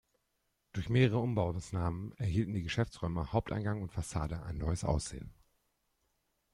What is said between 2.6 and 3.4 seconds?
Geschäftsräume,